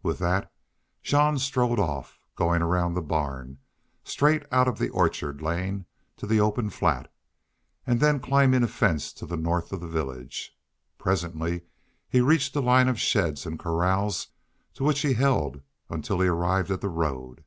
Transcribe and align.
With 0.00 0.20
that 0.20 0.52
Jean 1.02 1.38
strode 1.40 1.80
off, 1.80 2.20
going 2.36 2.62
around 2.62 2.94
the 2.94 3.02
barn, 3.02 3.58
straight 4.04 4.44
out 4.52 4.76
the 4.78 4.90
orchard 4.90 5.42
lane 5.42 5.86
to 6.18 6.24
the 6.24 6.38
open 6.38 6.70
flat, 6.70 7.12
and 7.84 7.98
then 7.98 8.20
climbing 8.20 8.62
a 8.62 8.68
fence 8.68 9.12
to 9.14 9.26
the 9.26 9.36
north 9.36 9.72
of 9.72 9.80
the 9.80 9.88
village. 9.88 10.56
Presently 10.98 11.62
he 12.08 12.20
reached 12.20 12.54
a 12.54 12.60
line 12.60 12.86
of 12.86 13.00
sheds 13.00 13.44
and 13.44 13.58
corrals, 13.58 14.28
to 14.74 14.84
which 14.84 15.00
he 15.00 15.14
held 15.14 15.62
until 15.90 16.20
he 16.20 16.28
arrived 16.28 16.70
at 16.70 16.80
the 16.80 16.88
road. 16.88 17.42